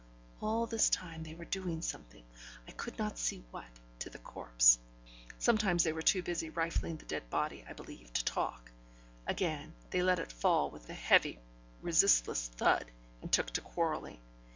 All 0.41 0.65
this 0.65 0.89
time 0.89 1.21
they 1.21 1.35
were 1.35 1.45
doing 1.45 1.83
something 1.83 2.23
I 2.67 2.71
could 2.71 2.97
not 2.97 3.19
see 3.19 3.43
what 3.51 3.67
to 3.99 4.09
the 4.09 4.17
corpse; 4.17 4.79
sometimes 5.37 5.83
they 5.83 5.93
were 5.93 6.01
too 6.01 6.23
busy 6.23 6.49
rifling 6.49 6.97
the 6.97 7.05
dead 7.05 7.29
body, 7.29 7.63
I 7.69 7.73
believe, 7.73 8.11
to 8.13 8.25
talk; 8.25 8.71
again 9.27 9.75
they 9.91 10.01
let 10.01 10.17
it 10.17 10.31
fall 10.31 10.71
with 10.71 10.89
a 10.89 10.95
heavy, 10.95 11.37
resistless 11.83 12.47
thud, 12.47 12.85
and 13.21 13.31
took 13.31 13.51
to 13.51 13.61
quarrelling. 13.61 14.17